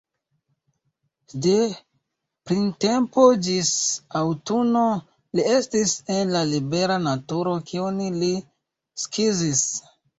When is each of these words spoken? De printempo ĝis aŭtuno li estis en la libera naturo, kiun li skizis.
De 1.45 1.51
printempo 2.51 3.27
ĝis 3.49 3.71
aŭtuno 4.23 4.87
li 5.41 5.47
estis 5.61 5.97
en 6.19 6.35
la 6.39 6.45
libera 6.57 7.01
naturo, 7.09 7.59
kiun 7.73 8.05
li 8.21 8.37
skizis. 9.07 9.67